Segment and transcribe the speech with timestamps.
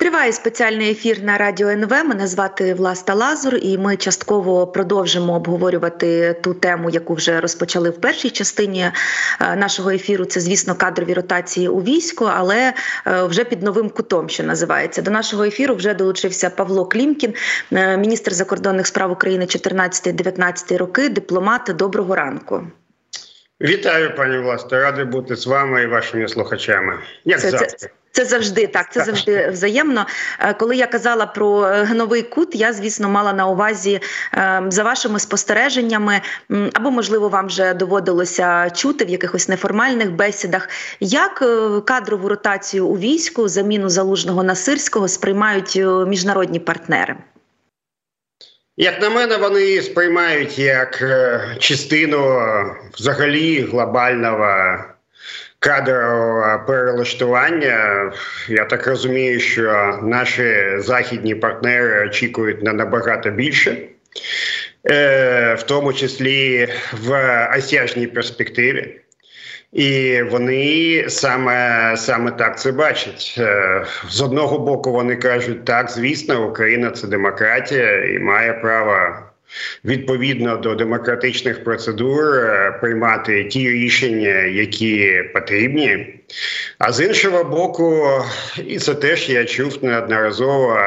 [0.00, 1.90] Триває спеціальний ефір на радіо НВ.
[1.90, 8.00] Мене звати Власта Лазур, і ми частково продовжимо обговорювати ту тему, яку вже розпочали в
[8.00, 8.92] першій частині е,
[9.56, 10.24] нашого ефіру.
[10.24, 12.72] Це, звісно, кадрові ротації у війську, але
[13.06, 15.02] е, вже під новим кутом, що називається.
[15.02, 17.34] До нашого ефіру вже долучився Павло Клімкін,
[17.72, 21.08] е, міністр закордонних справ України 14-19 роки.
[21.08, 21.74] Дипломат.
[21.76, 22.62] Доброго ранку.
[23.60, 24.80] Вітаю, пані Власте.
[24.80, 26.98] Радий бути з вами і вашими слухачами.
[27.24, 27.90] Як це, завжди.
[28.12, 28.24] Це...
[28.24, 30.06] Завжди так, це завжди взаємно.
[30.38, 34.00] Е, коли я казала про е, новий кут, я звісно мала на увазі
[34.34, 36.20] е, за вашими спостереженнями,
[36.72, 40.68] або можливо вам вже доводилося чути в якихось неформальних бесідах,
[41.00, 41.44] як
[41.84, 47.16] кадрову ротацію у війську, заміну залужного на сирського сприймають міжнародні партнери.
[48.76, 51.02] Як на мене, вони сприймають як
[51.58, 52.42] частину
[52.94, 54.76] взагалі глобального
[55.60, 58.12] кадрового перелаштування.
[58.48, 63.76] Я так розумію, що наші західні партнери очікують на набагато більше.
[64.90, 69.00] Е, в тому числі в осяжній перспективі,
[69.72, 73.34] і вони саме саме так це бачать.
[73.38, 79.18] Е, з одного боку, вони кажуть, так, звісно, Україна це демократія і має право
[79.84, 86.14] відповідно до демократичних процедур е, приймати ті рішення, які потрібні.
[86.78, 88.08] А з іншого боку,
[88.66, 90.78] і це теж я чув неодноразово.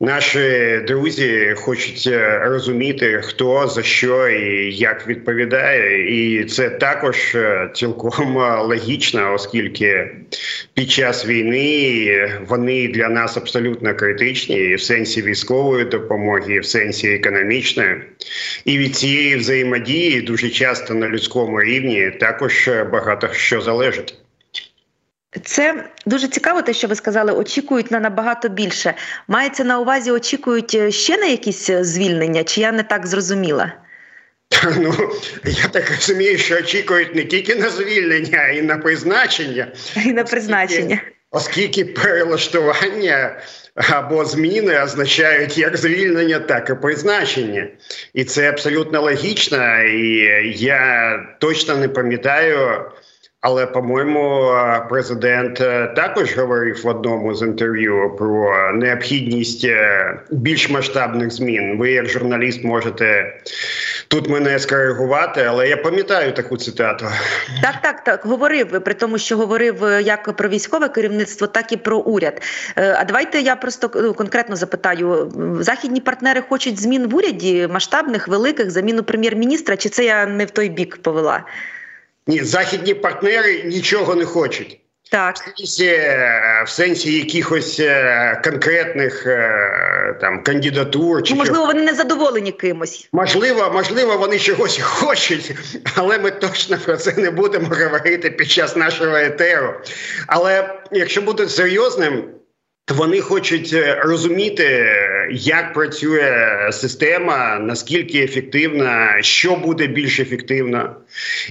[0.00, 7.70] Наші друзі хочуть е, розуміти, хто за що і як відповідає, і це також е,
[7.74, 10.10] цілком е, логічно, оскільки
[10.74, 16.66] під час війни вони для нас абсолютно критичні і в сенсі військової допомоги, і в
[16.66, 17.96] сенсі економічної,
[18.64, 24.25] і від цієї взаємодії дуже часто на людському рівні також багато що залежить.
[25.44, 28.94] Це дуже цікаво, те, що ви сказали, очікують на набагато більше.
[29.28, 33.72] Мається на увазі, очікують е, ще на якісь е, звільнення, чи я не так зрозуміла?
[34.80, 34.94] Ну,
[35.44, 39.66] я так розумію, що очікують не тільки на звільнення, а й на призначення.
[40.04, 41.00] І на призначення.
[41.30, 43.40] Оскільки, оскільки перелаштування
[43.74, 47.68] або зміни означають як звільнення, так і призначення.
[48.14, 49.82] І це абсолютно логічно.
[49.82, 52.80] І я точно не пам'ятаю.
[53.48, 54.52] Але по-моєму,
[54.88, 61.78] президент е, також говорив в одному з інтерв'ю про необхідність е, більш масштабних змін.
[61.78, 63.34] Ви, як журналіст, можете
[64.08, 67.06] тут мене скоригувати, але я пам'ятаю таку цитату.
[67.62, 71.76] Так, так, так говорив при тому, що говорив е, як про військове керівництво, так і
[71.76, 72.42] про уряд.
[72.76, 78.70] А давайте я просто ну, конкретно запитаю: західні партнери хочуть змін в уряді масштабних, великих
[78.70, 79.76] заміну прем'єр-міністра?
[79.76, 81.44] Чи це я не в той бік повела?
[82.26, 84.80] Ні, західні партнери нічого не хочуть.
[85.10, 85.36] Так.
[85.36, 85.90] В сенсі,
[86.66, 93.08] в сенсі якихось е, конкретних е, там кандидатур чи ну, можливо, вони не задоволені кимось.
[93.12, 95.54] Можливо, можливо, вони чогось хочуть,
[95.94, 99.74] але ми точно про це не будемо говорити під час нашого етеру.
[100.26, 102.24] Але якщо бути серйозним.
[102.88, 104.92] то Вони хочуть е, розуміти,
[105.30, 110.96] як працює система, наскільки ефективна, що буде більш ефективно,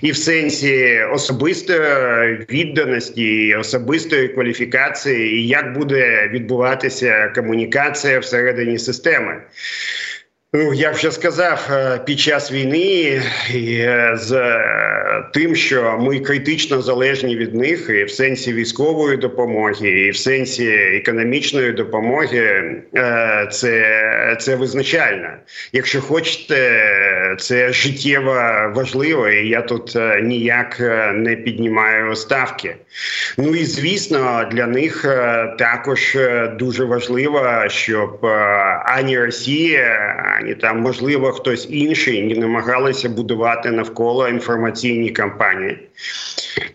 [0.02, 9.42] і в сенсі особистої відданості, особистої кваліфікації, і як буде відбуватися комунікація всередині системи.
[10.58, 13.22] Ну, я вже сказав е, під час війни
[13.56, 19.90] е, з е, тим, що ми критично залежні від них, і в сенсі військової допомоги,
[19.90, 22.76] і в сенсі економічної допомоги,
[23.52, 25.30] це це визначально.
[25.74, 26.82] Якщо хочете,
[27.40, 28.34] це життєво
[28.76, 30.80] важливо, і я тут ніяк
[31.14, 32.76] не піднімаю ставки.
[33.38, 35.06] Ну і звісно, для них
[35.58, 36.18] також
[36.60, 38.26] дуже важливо, щоб
[38.86, 40.16] ані Росія
[40.46, 45.80] ані там, можливо, хтось інший намагалися будувати навколо інформаційні кампанії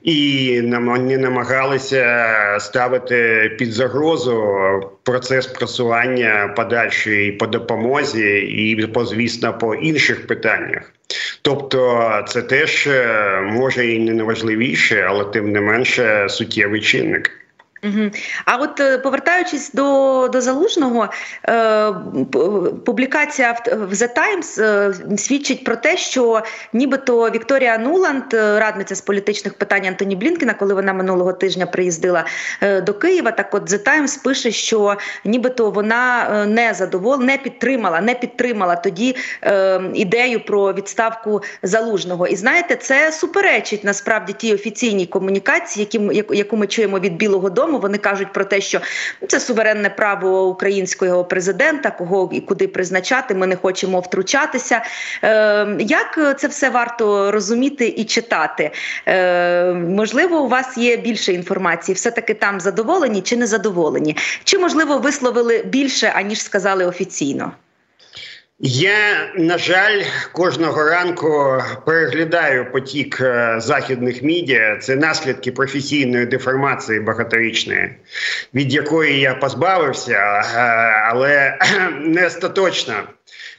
[0.02, 4.44] і не намагалися ставити під загрозу
[5.02, 10.92] процес просування подальшої по допомозі і по звісно по інших питаннях.
[11.42, 17.39] Тобто це теж е, може і не найважливіше, але тим не менше суттєвий чинник.
[18.44, 21.08] А от е, повертаючись до до залужного,
[21.48, 21.92] е,
[22.86, 26.42] публікація в, The Times е, свідчить про те, що
[26.72, 32.24] нібито Вікторія Нуланд, е, радниця з політичних питань Антоні Блінкіна, коли вона минулого тижня приїздила
[32.60, 37.38] е, до Києва, так от The Times пише, що нібито вона е, не задоволена, не
[37.38, 39.16] підтримала, не підтримала тоді
[39.94, 42.26] ідею про відставку залужного.
[42.26, 47.69] І знаєте, це суперечить насправді тій офіційній комунікації, які, яку ми чуємо від Білого Дому
[47.70, 47.82] тому.
[47.82, 48.80] Вони кажуть про те, що
[49.28, 53.34] це суверенне право українського президента, кого і куди призначати.
[53.34, 54.82] Ми не хочемо втручатися.
[55.24, 58.70] Е, Як це все варто розуміти і читати?
[59.06, 64.16] Е, Можливо, у вас є більше інформації, все таки там задоволені чи не задоволені?
[64.44, 67.52] Чи можливо висловили більше аніж сказали офіційно?
[68.62, 70.02] Я на жаль
[70.32, 74.76] кожного ранку переглядаю потік е, західних медіа.
[74.76, 77.94] Це наслідки професійної деформації багаторічної,
[78.54, 80.58] від якої я позбавився, е,
[81.10, 81.58] але
[82.00, 82.94] не остаточно.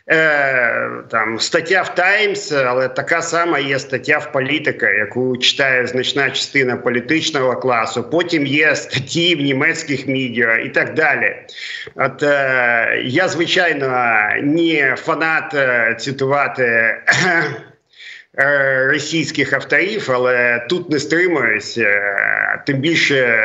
[0.10, 6.30] Е, там стаття в Таймс, але така сама є стаття в політика, яку читає значна
[6.30, 8.04] частина політичного класу.
[8.04, 11.36] Потім є статті в німецьких медіа і так далі.
[11.96, 14.08] От е, я звичайно
[14.44, 16.98] не фанат е, цитувати.
[18.39, 22.01] Е, російських авторів, але тут не стримуюся.
[22.66, 23.39] Тим більше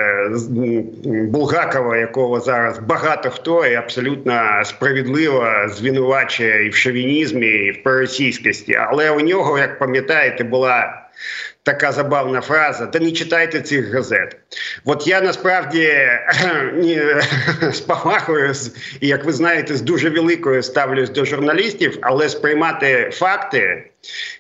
[1.05, 8.75] Булгакова, якого зараз багато хто і абсолютно справедливо звинувачує і в шовінізмі, і в проросійськості.
[8.75, 11.03] Але у нього, як пам'ятаєте, була
[11.63, 14.37] така забавна фраза: та не читайте цих газет.
[14.85, 15.89] От я насправді
[17.73, 18.53] з повагою,
[19.01, 23.85] і як ви знаєте, з дуже великою ставлюсь до журналістів, але сприймати факти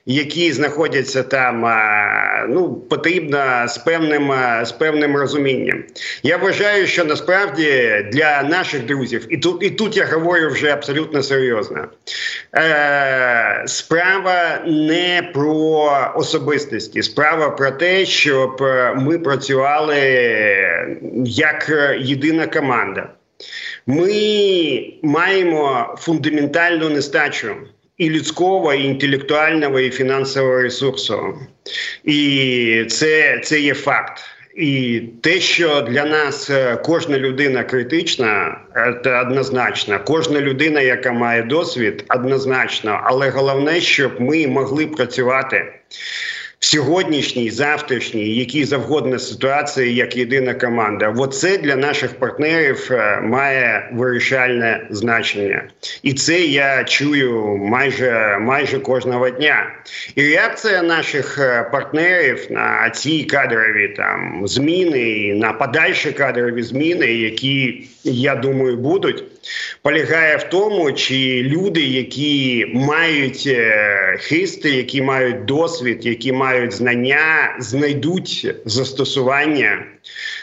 [0.07, 1.61] які знаходяться там,
[2.49, 4.33] ну потрібно з певним
[4.63, 5.85] з певним розумінням.
[6.23, 11.23] Я вважаю, що насправді для наших друзів, і тут і тут я говорю вже абсолютно
[11.23, 11.89] серйозно.
[12.57, 18.63] Е, Справа не про особистості, справа про те, щоб
[18.97, 20.01] ми працювали
[21.25, 23.09] як єдина команда.
[23.87, 27.57] Ми маємо фундаментальну нестачу
[27.99, 31.39] і людського, і інтелектуального, і фінансового ресурсу.
[32.05, 34.23] І це, це є факт.
[34.57, 38.61] І те, що для нас е, кожна людина критична,
[39.05, 40.01] це однозначно.
[40.05, 43.01] Кожна людина, яка має досвід, однозначно.
[43.05, 45.73] Але головне, щоб ми могли працювати
[46.61, 51.15] сьогоднішній, завтрашній, якій завгодно ситуації, як єдина команда.
[51.19, 55.65] Оце для наших партнерів е, має вирішальне значення,
[56.03, 59.71] і це я чую майже майже кожного дня.
[60.15, 67.89] І реакція наших е, партнерів на ці кадрові там зміни, на подальші кадрові зміни, які
[68.05, 69.25] я думаю будуть
[69.83, 77.57] полягає в тому, чи люди, які мають е, хисти, які мають досвід, які мають знання,
[77.59, 79.85] знайдуть застосування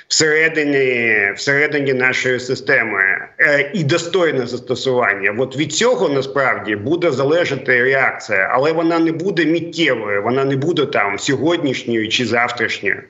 [0.08, 3.04] всередині всередині нашої системи
[3.40, 5.36] е, і достойне застосування.
[5.40, 10.86] От від цього насправді буде залежати реакція, але вона не буде миттєвою, вона не буде
[10.86, 13.04] там сьогоднішньою чи завтрашньою.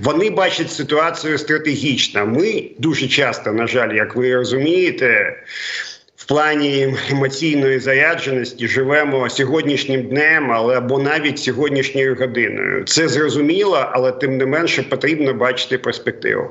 [0.00, 2.26] Вони бачать ситуацію стратегічно.
[2.26, 5.36] Ми дуже часто, на жаль, як ви розумієте
[6.24, 12.84] в плані емоційної зарядженості живемо сьогоднішнім днем, але або навіть сьогоднішньою годиною.
[12.84, 16.50] Це зрозуміло, але тим не менше потрібно бачити перспективу.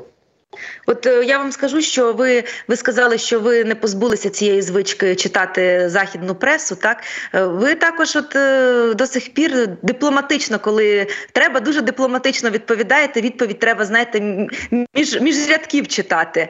[0.85, 5.15] От е, я вам скажу, що ви ви сказали, що ви не позбулися цієї звички
[5.15, 6.75] читати західну пресу.
[6.75, 7.03] Так
[7.35, 13.21] е, ви також, от е, до сих пір, дипломатично, коли треба, дуже дипломатично відповідаєте.
[13.21, 14.47] Відповідь треба, знаєте,
[14.95, 16.47] між між рядків читати.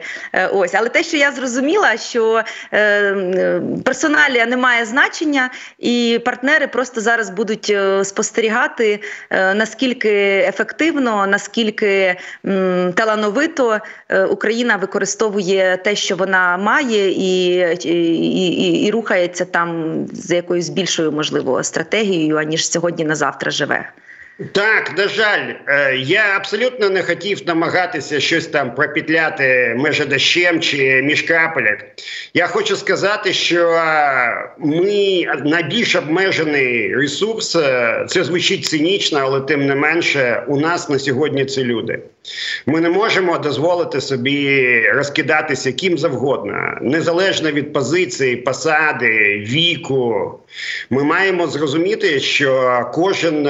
[0.52, 2.42] Ось, але те, що я зрозуміла, що
[2.72, 9.00] е, персоналія не має значення, і партнери просто зараз будуть спостерігати
[9.30, 13.80] наскільки ефективно, наскільки м, талановито.
[14.08, 20.68] Е, Україна використовує те, що вона має, і і, і, і рухається там з якоюсь
[20.68, 23.90] більшою можливо стратегією, аніж сьогодні на завтра живе.
[24.52, 31.22] Так, на жаль, е, я абсолютно не хотів намагатися щось там пропітляти межедощем чи між
[31.22, 31.86] крапелек.
[32.34, 37.56] Я хочу сказати, що е, ми найбільш обмежений ресурс.
[37.56, 41.98] Е, це звучить цинічно, але тим не менше, у нас на сьогодні це люди.
[42.66, 50.40] Ми не можемо дозволити собі розкидатися ким завгодно, незалежно від позиції, посади, віку.
[50.90, 53.48] Ми маємо зрозуміти, що кожен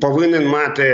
[0.00, 0.84] повинен мати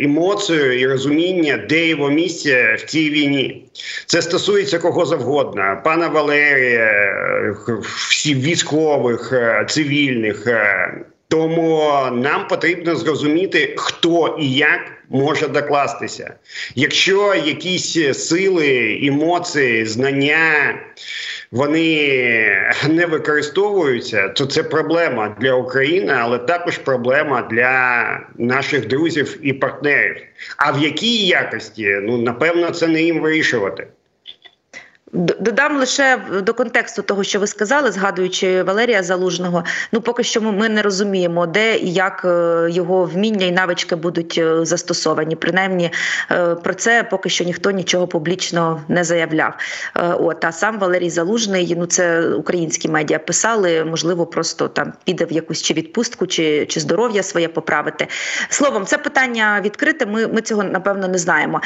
[0.00, 3.64] емоцію і розуміння, де його місце в цій війні.
[4.06, 6.92] Це стосується кого завгодно, пана Валерія,
[8.10, 9.32] всіх військових,
[9.68, 10.46] цивільних.
[11.28, 16.34] Тому нам потрібно зрозуміти, хто і як може докластися.
[16.74, 20.78] Якщо якісь сили, емоції, знання
[21.50, 29.52] вони не використовуються, то це проблема для України, але також проблема для наших друзів і
[29.52, 30.16] партнерів.
[30.56, 33.86] А в якій якості ну напевно це не їм вирішувати.
[35.12, 39.64] Додам лише до контексту того, що ви сказали, згадуючи Валерія Залужного.
[39.92, 44.38] Ну поки що ми не розуміємо, де і як е, його вміння і навички будуть
[44.38, 45.36] е, застосовані.
[45.36, 45.90] Принаймні
[46.30, 49.54] е, про це поки що ніхто нічого публічно не заявляв.
[49.94, 55.32] От а сам Валерій Залужний, ну це українські медіа писали, можливо, просто там піде в
[55.32, 58.06] якусь чи відпустку, чи чи здоров'я своє поправити.
[58.48, 60.06] Словом, це питання відкрите.
[60.06, 61.60] Ми ми цього напевно не знаємо.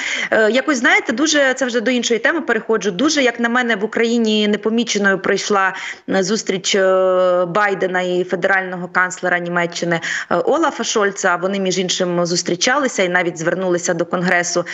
[0.51, 2.41] Якось знаєте, дуже це вже до іншої теми.
[2.41, 2.91] Переходжу.
[2.91, 5.75] Дуже як на мене в Україні непоміченою пройшла
[6.11, 11.37] е, зустріч е, Байдена і федерального канцлера Німеччини е, Олафа Шольца.
[11.37, 14.65] Вони між іншим зустрічалися і навіть звернулися до конгресу,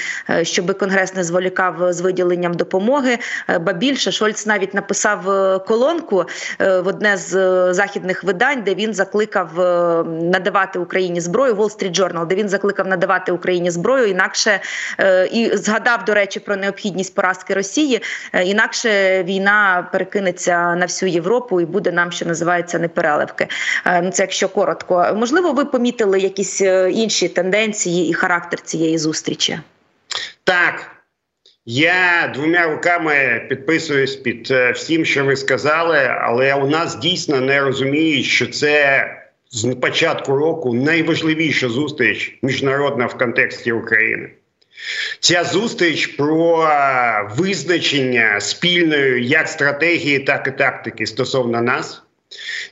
[0.43, 3.19] щоб конгрес не зволікав з виділенням допомоги.
[3.61, 5.25] Ба більше Шольц навіть написав
[5.65, 6.25] колонку
[6.59, 7.33] в одне з
[7.75, 9.51] західних видань, де він закликав
[10.23, 14.61] надавати Україні зброю Wall Street Journal, де він закликав надавати Україні зброю, інакше
[15.33, 18.03] і згадав до речі про необхідність поразки Росії
[18.51, 23.47] інакше війна перекинеться на всю Європу і буде нам, що називається, непереливки.
[23.87, 25.13] Е, ну це якщо коротко.
[25.17, 29.59] Можливо, ви помітили якісь е, інші тенденції і характер цієї зустрічі?
[30.45, 30.91] Так.
[31.71, 37.61] Я двома руками підписуюсь під е, всім, що ви сказали, але у нас дійсно не
[37.61, 39.05] розуміють, що це
[39.51, 44.31] з початку року найважливіша зустріч міжнародна в контексті України.
[45.21, 46.69] Ця зустріч про
[47.37, 52.03] визначення спільної як стратегії, так і тактики стосовно нас,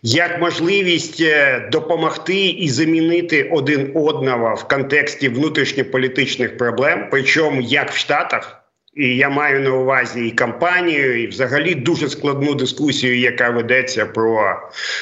[0.03, 7.97] як можливість е, допомогти і замінити один одного в контексті внутрішньополітичних проблем, причому як в
[7.97, 8.63] Штатах.
[8.97, 14.57] І я маю на увазі і кампанію, і взагалі дуже складну дискусію, яка ведеться про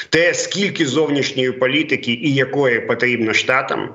[0.09, 3.93] те, скільки зовнішньої політики і якої потрібно штатам.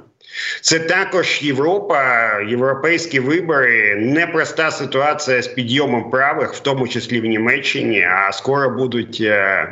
[0.61, 8.03] Це також Європа, європейські вибори, непроста ситуація з підйомом правих, в тому числі в Німеччині.
[8.03, 9.69] А скоро будуть е,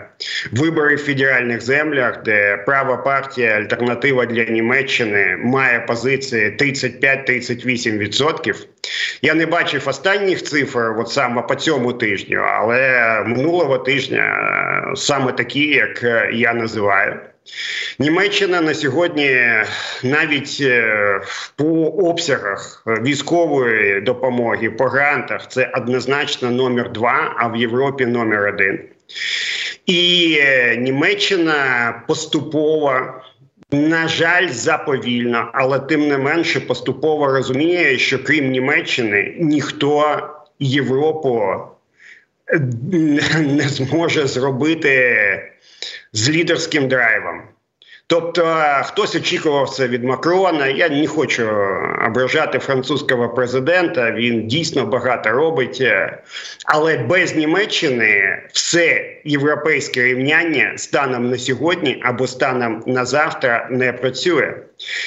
[0.52, 8.66] вибори в федеральних землях, де права партія Альтернатива для Німеччини має позиції 35-38%.
[9.22, 14.24] Я не бачив останніх цифр, от саме по цьому тижню, але минулого тижня
[14.92, 17.20] е, саме такі, як е, я називаю.
[17.98, 19.40] Німеччина на сьогодні
[20.02, 21.20] навіть е,
[21.56, 28.80] по обсягах військової допомоги по грантах це однозначно номер два, а в Європі номер один.
[29.86, 33.00] І е, Німеччина поступово.
[33.72, 40.20] На жаль, заповільно, але тим не менше поступово розуміє, що крім Німеччини ніхто
[40.58, 41.42] Європу
[43.40, 45.24] не зможе зробити
[46.12, 47.42] з лідерським драйвом.
[48.10, 48.42] Тобто
[48.84, 50.66] хтось очікував це від Макрона.
[50.66, 51.48] Я не хочу
[52.06, 54.12] ображати французького президента.
[54.12, 55.82] Він дійсно багато робить,
[56.64, 64.54] але без Німеччини все європейське рівняння станом на сьогодні або станом на завтра не працює.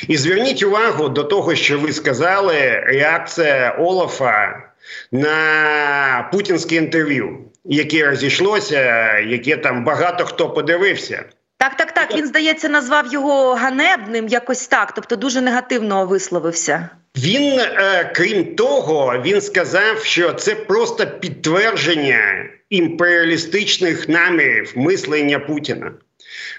[0.08, 4.71] І зверніть увагу до того, що ви сказали, реакція Олафа
[5.12, 11.24] на путінське інтерв'ю яке розійшлося, яке там багато хто подивився.
[11.58, 12.16] Так, так, так.
[12.16, 16.90] Він здається, назвав його ганебним, якось так, тобто дуже негативно висловився.
[17.18, 25.92] Він, е, крім того, він сказав, що це просто підтвердження імперіалістичних намірів мислення Путіна.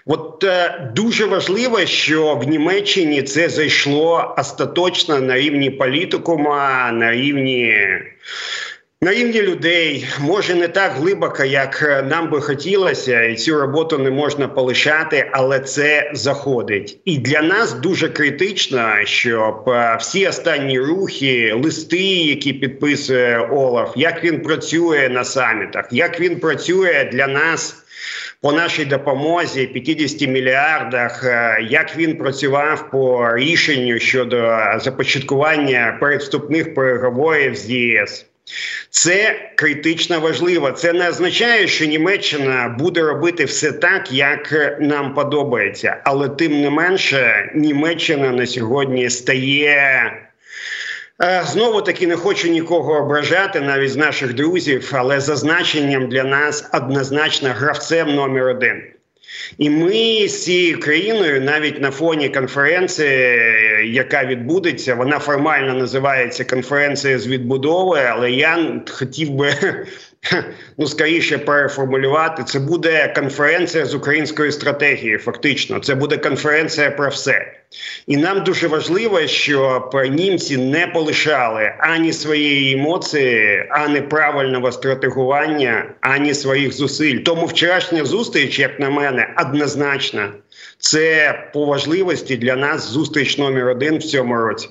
[0.06, 7.76] От е, дуже важливо, що в Німеччині це зайшло остаточно на рівні політикума, на рівні
[9.02, 13.98] на рівні людей може не так глибоко, як е, нам би хотілося, і цю роботу
[13.98, 17.00] не можна полишати, але це заходить.
[17.04, 24.24] І для нас дуже критично, щоб е, всі останні рухи, листи, які підписує Олаф, як
[24.24, 27.81] він працює на самітах, як він працює для нас.
[28.42, 37.56] По нашій допомозі 50 мільярдах, е, як він працював по рішенню щодо започаткування передступних переговорів
[37.56, 38.26] з ЄС.
[38.90, 40.70] Це критично важливо.
[40.70, 46.70] Це не означає, що Німеччина буде робити все так, як нам подобається, але тим не
[46.70, 50.12] менше, Німеччина на сьогодні стає.
[51.24, 56.70] Е, Знову таки не хочу нікого ображати, навіть з наших друзів, але зазначенням для нас
[56.72, 58.82] однозначно гравцем номер один.
[59.58, 63.38] І ми з цією країною навіть на фоні конференції,
[63.84, 68.00] яка відбудеться, вона формально називається конференція з відбудови.
[68.10, 69.54] Але я хотів би
[70.78, 75.18] ну скоріше переформулювати, це буде конференція з української стратегії.
[75.18, 77.52] Фактично, це буде конференція про все.
[78.06, 86.34] І нам дуже важливо, щоб німці не полишали ані своєї емоції, ані правильного стратегування, ані
[86.34, 87.18] своїх зусиль.
[87.18, 90.32] Тому вчорашня зустріч, як на мене, однозначна.
[90.78, 94.68] Це по важливості для нас зустріч номер один в цьому році.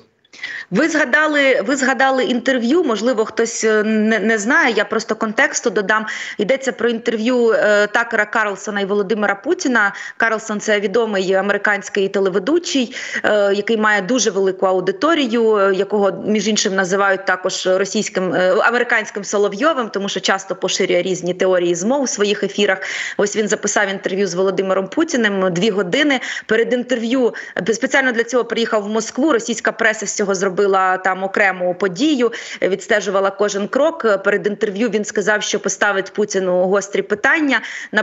[0.72, 2.84] Ви згадали, ви згадали інтерв'ю.
[2.84, 4.74] Можливо, хтось е, не не знає.
[4.76, 6.06] Я просто контексту додам.
[6.38, 9.94] Йдеться про інтерв'ю е, Такера Карлсона і Володимира Путіна.
[10.16, 16.74] Карлсон це відомий американський телеведучий, е, який має дуже велику аудиторію, е, якого між іншим
[16.74, 22.42] називають також російським е, американським Соловйовим, тому що часто поширює різні теорії змов у своїх
[22.42, 22.78] ефірах.
[23.16, 26.20] Ось він записав інтерв'ю з Володимиром Путіним дві години.
[26.46, 27.34] Перед інтерв'ю
[27.72, 29.32] спеціально для цього приїхав в Москву.
[29.32, 34.22] Російська преса з цього зробила робила там окрему подію, відстежувала кожен крок.
[34.24, 37.60] Перед інтерв'ю він сказав, що поставить Путіну гострі питання.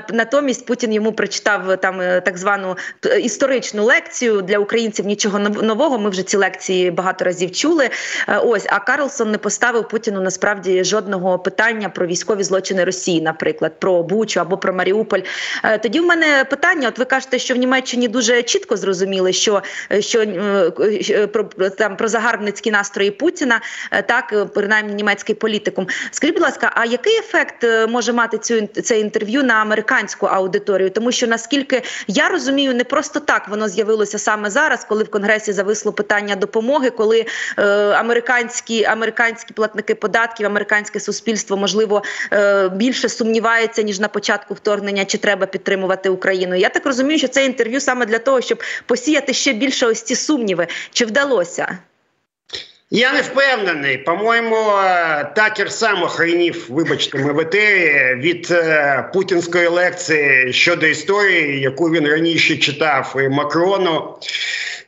[0.09, 2.77] натомість Путін йому прочитав там е, так звану
[3.21, 5.05] історичну лекцію для українців.
[5.05, 5.99] Нічого нового.
[5.99, 7.89] Ми вже ці лекції багато разів чули.
[8.27, 13.71] Е, ось а Карлсон не поставив Путіну насправді жодного питання про військові злочини Росії, наприклад,
[13.79, 15.21] про Бучу або про Маріуполь.
[15.63, 19.61] Е, тоді в мене питання: от ви кажете, що в Німеччині дуже чітко зрозуміли, що
[19.99, 20.25] що
[21.33, 25.87] про там про загарбництво загарбницькі настрої Путіна, е, так е, принаймні німецький політикум.
[26.11, 30.89] Скажіть, будь ласка, а який ефект е, може мати цю це інтерв'ю на американську аудиторію?
[30.89, 35.53] Тому що наскільки я розумію, не просто так воно з'явилося саме зараз, коли в конгресі
[35.53, 37.25] зависло питання допомоги, коли
[37.57, 42.03] е, американські американські платники податків, американське суспільство можливо
[42.33, 46.55] е, більше сумнівається ніж на початку вторгнення, чи треба підтримувати Україну.
[46.55, 50.15] Я так розумію, що це інтерв'ю саме для того, щоб посіяти ще більше ось ці
[50.15, 51.77] сумніви, чи вдалося.
[52.91, 53.97] Я не впевнений.
[53.97, 61.59] По-моєму, е, такер сам охренів, вибачте, ми в етері від е, путінської лекції щодо історії,
[61.59, 64.15] яку він раніше читав і Макрону.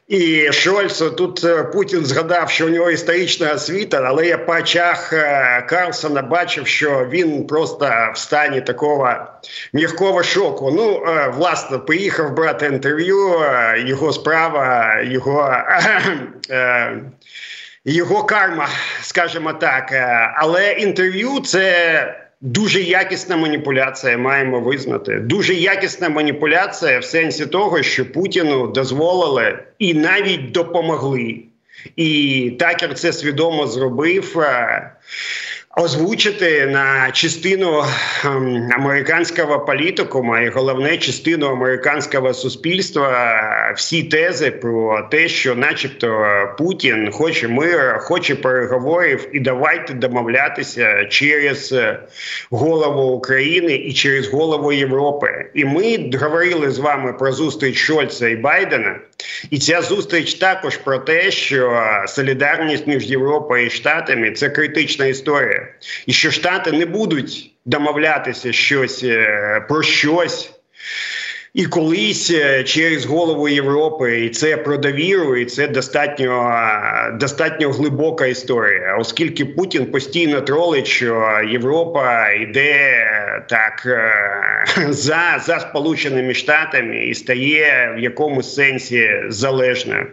[0.07, 5.09] І Шольцу тут е, Путін згадав, що у нього історична освіта, але я по очах
[5.69, 9.15] Карлсона бачив, що він просто в стані такого
[9.73, 10.71] м'якого шоку.
[10.71, 11.05] Ну,
[11.37, 13.41] власне, поїхав брати інтерв'ю,
[13.77, 15.55] його справа, його
[17.85, 18.69] його карма,
[19.01, 19.91] скажімо так.
[19.91, 22.17] Е, але інтерв'ю це.
[22.43, 25.19] Дуже якісна маніпуляція, маємо визнати.
[25.19, 31.43] Дуже якісна маніпуляція в сенсі того, що Путіну дозволили і навіть допомогли.
[31.95, 34.37] І такер це свідомо зробив.
[35.77, 37.83] Е, озвучити на частину
[38.25, 46.25] ем, американського політикума і головне частину американського суспільства всі тези про те, що, начебто,
[46.57, 51.75] Путін хоче миру, хоче переговорів, і давайте домовлятися через
[52.49, 55.45] голову України і через голову Європи.
[55.53, 58.99] І ми говорили з вами про зустріч Шольца і Байдена.
[59.49, 65.60] І ця зустріч також про те, що солідарність між Європою і Штатами це критична історія,
[66.05, 70.51] і що Штати не будуть домовлятися щось е, про щось.
[71.53, 76.51] І колись е, через голову Європи, і це про довіру, і це достатньо
[77.19, 83.07] достатньо глибока історія, оскільки Путін постійно тролить, що Європа йде
[83.49, 84.13] так е,
[84.89, 90.07] за за Сполученими Штатами і стає в якомусь сенсі залежною.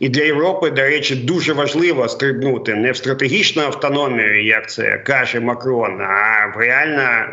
[0.00, 5.40] І для Європи, до речі, дуже важливо стрибнути не в стратегічну автономію, як це каже
[5.40, 7.26] Макрон, а в реально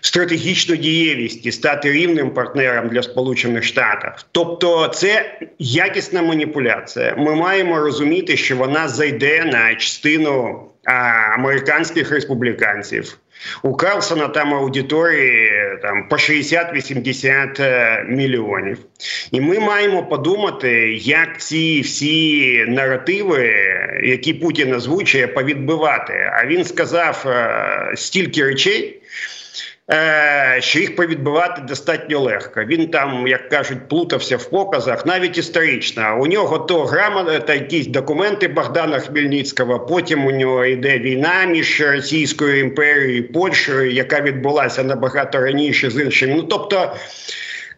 [0.00, 4.10] стратегічну дієвість і стати рівним партнером для Сполучених Штатів.
[4.32, 7.14] Тобто, це якісна маніпуляція.
[7.18, 10.92] Ми маємо розуміти, що вона зайде на частину а,
[11.34, 13.18] американських республіканців.
[13.62, 15.52] У Карлсона там аудиторії
[15.82, 18.78] там по 60-80 е, мільйонів,
[19.30, 23.54] і ми маємо подумати, як ці всі наративи,
[24.04, 26.30] які Путін озвучує, повідбивати.
[26.32, 28.98] А він сказав е, стільки речей.
[29.90, 32.64] Е, що їх повідбивати достатньо легко.
[32.64, 36.18] Він там, як кажуть, плутався в показах, навіть історично.
[36.20, 39.80] У нього то грамота, та якісь документи Богдана Хмельницького.
[39.80, 46.02] Потім у нього йде війна між Російською імперією і Польщею, яка відбулася набагато раніше з
[46.02, 46.34] іншими.
[46.34, 46.96] Ну тобто.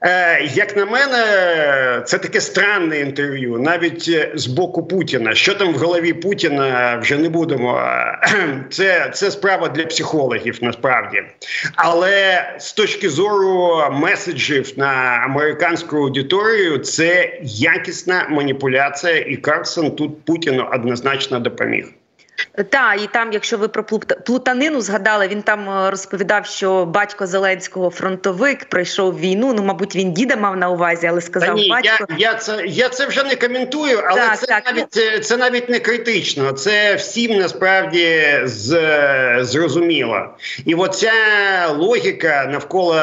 [0.05, 5.35] Е, як на мене, це таке странне інтерв'ю, навіть е, з боку Путіна.
[5.35, 7.81] Що там в голові Путіна вже не будемо.
[8.71, 11.23] Це це справа для психологів насправді.
[11.77, 20.69] Але з точки зору меседжів на американську аудиторію, це якісна маніпуляція, і Карсон тут Путіну
[20.73, 21.87] однозначно допоміг.
[22.71, 23.85] Так, і там, якщо ви про
[24.27, 29.55] плутанину згадали, він там е, розповідав, що батько Зеленського фронтовик пройшов війну.
[29.55, 32.07] Ну, мабуть, він діда мав на увазі, але сказав Та ні, батько.
[32.09, 34.65] Я я це я це вже не коментую, але так, це так.
[34.67, 36.53] навіть це навіть не критично.
[36.53, 38.79] Це всім насправді з,
[39.41, 40.27] зрозуміло.
[40.67, 41.13] І оця
[41.69, 42.95] логіка навколо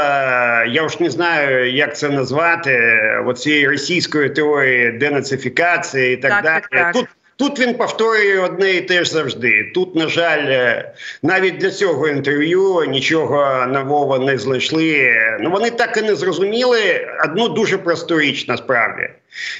[0.67, 6.61] я ж не знаю, як це назвати, оцієї російської теорії денацифікації і так, так далі.
[6.71, 7.07] Так, Тут
[7.41, 9.71] Тут він повторює одне і те ж завжди.
[9.73, 15.13] Тут, на жаль, е, навіть для цього інтерв'ю нічого нового не знайшли.
[15.39, 19.09] Ну вони так і не зрозуміли одну дуже просту річ насправді.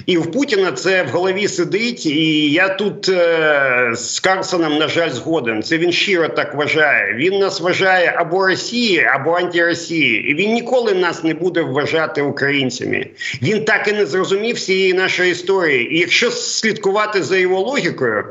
[0.05, 5.09] І в Путіна це в голові сидить, і я тут е, з Карсоном, на жаль,
[5.09, 5.63] згоден.
[5.63, 7.13] Це він щиро так вважає.
[7.13, 10.31] Він нас вважає або Росії, або антиросії.
[10.31, 13.07] І він ніколи нас не буде вважати українцями.
[13.41, 15.95] Він так і не зрозумів всієї нашої історії.
[15.95, 18.23] І якщо слідкувати за його логікою,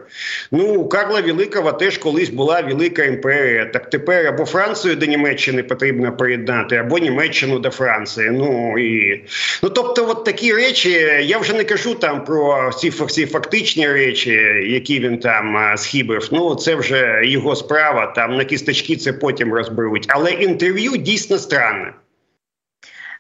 [0.51, 3.65] ну у Карла Великого теж колись була велика імперія.
[3.65, 8.31] Так тепер або Францію до Німеччини потрібно приєднати, або Німеччину до Франції.
[8.31, 9.23] Ну і
[9.63, 11.27] ну тобто, от такі речі.
[11.31, 14.31] Я вже не кажу там про всі всі фактичні речі,
[14.67, 16.29] які він там схибив.
[16.33, 18.07] Ну це вже його справа.
[18.07, 20.07] Там на кісточки це потім розберуть.
[20.09, 21.93] Але інтерв'ю дійсно странне.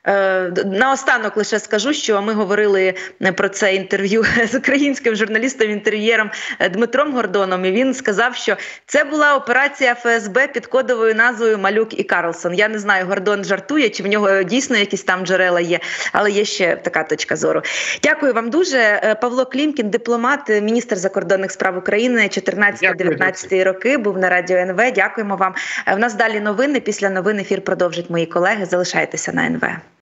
[0.06, 2.94] Е, наостанок лише скажу, що ми говорили
[3.36, 7.64] про це інтерв'ю з українським журналістом інтер'єром е, Дмитром Гордоном.
[7.64, 12.54] і Він сказав, що це була операція ФСБ під кодовою назвою Малюк і Карлсон.
[12.54, 15.80] Я не знаю, Гордон жартує, чи в нього дійсно якісь там джерела є,
[16.12, 17.62] але є ще така точка зору.
[18.02, 18.78] Дякую вам дуже.
[18.78, 23.98] Е, Павло Клімкін, дипломат, міністр закордонних справ України 14-19 роки.
[23.98, 24.92] Був на радіо НВ.
[24.92, 25.54] Дякуємо вам.
[25.86, 26.80] В нас далі новини.
[26.80, 28.66] Після новин ефір продовжать мої колеги.
[28.66, 29.89] Залишайтеся на НВ.